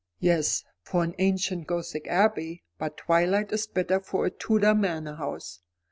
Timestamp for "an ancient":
1.03-1.67